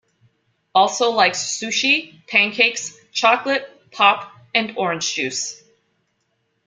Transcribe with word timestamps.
Also 0.73 1.11
likes 1.11 1.37
sushi, 1.59 2.25
pancakes, 2.25 2.97
chocolate, 3.11 3.69
pop 3.91 4.31
and 4.51 4.73
orange 4.75 5.13
juice. 5.13 5.63